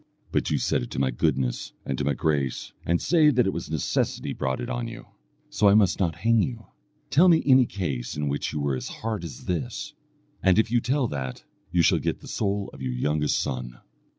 But 0.31 0.49
you 0.49 0.57
set 0.57 0.81
it 0.81 0.89
to 0.89 0.99
my 0.99 1.11
goodness 1.11 1.73
and 1.85 1.95
to 1.99 2.03
my 2.03 2.15
grace, 2.15 2.73
and 2.87 2.99
say 2.99 3.29
that 3.29 3.45
it 3.45 3.53
was 3.53 3.69
necessity 3.69 4.33
brought 4.33 4.59
it 4.59 4.67
on 4.67 4.87
you, 4.87 5.05
so 5.51 5.69
I 5.69 5.75
must 5.75 5.99
not 5.99 6.15
hang 6.15 6.41
you. 6.41 6.65
Tell 7.11 7.27
me 7.29 7.43
any 7.45 7.67
case 7.67 8.17
in 8.17 8.27
which 8.27 8.51
you 8.51 8.59
were 8.59 8.75
as 8.75 8.87
hard 8.87 9.23
as 9.23 9.45
this, 9.45 9.93
and 10.41 10.57
if 10.57 10.71
you 10.71 10.81
tell 10.81 11.07
that, 11.09 11.43
you 11.71 11.83
shall 11.83 11.99
get 11.99 12.19
the 12.21 12.27
soul 12.27 12.71
of 12.73 12.81
your 12.81 12.93
youngest 12.93 13.37
son." 13.39 13.77